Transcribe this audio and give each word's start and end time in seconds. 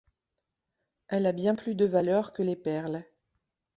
Elle 1.09 1.27
a 1.27 1.31
bien 1.31 1.53
plus 1.53 1.75
de 1.75 1.85
valeur 1.85 2.33
que 2.33 2.41
les 2.41 2.55
perles. 2.55 3.05